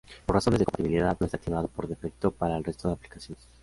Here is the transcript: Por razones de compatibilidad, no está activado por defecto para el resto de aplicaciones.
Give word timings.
Por 0.25 0.33
razones 0.33 0.57
de 0.57 0.65
compatibilidad, 0.65 1.15
no 1.19 1.25
está 1.27 1.37
activado 1.37 1.67
por 1.67 1.87
defecto 1.87 2.31
para 2.31 2.57
el 2.57 2.63
resto 2.63 2.87
de 2.87 2.95
aplicaciones. 2.95 3.47